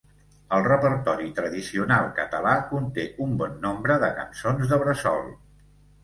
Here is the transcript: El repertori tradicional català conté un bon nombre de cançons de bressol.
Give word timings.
El 0.55 0.63
repertori 0.67 1.27
tradicional 1.39 2.07
català 2.19 2.53
conté 2.71 3.05
un 3.25 3.35
bon 3.41 3.53
nombre 3.65 3.99
de 4.05 4.09
cançons 4.21 4.73
de 4.73 4.81
bressol. 4.85 5.29